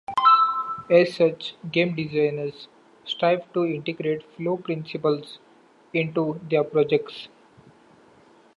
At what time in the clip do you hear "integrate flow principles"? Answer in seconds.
3.67-5.37